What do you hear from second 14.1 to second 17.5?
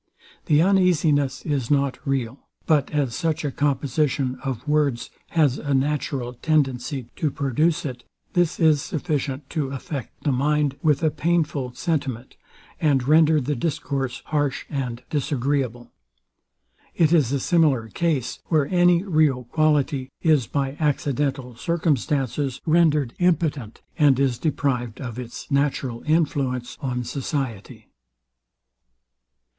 harsh and disagreeable. It is a